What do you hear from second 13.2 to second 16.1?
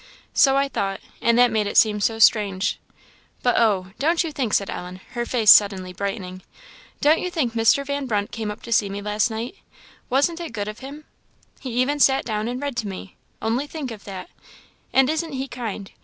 only think of that! And isn't he kind?